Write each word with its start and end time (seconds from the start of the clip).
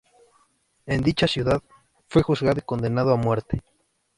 En 0.87 1.03
dicha 1.03 1.27
ciudad, 1.27 1.61
fue 2.07 2.23
juzgado 2.23 2.57
y 2.57 2.63
condenado 2.63 3.11
a 3.13 3.17
muerte. 3.17 3.61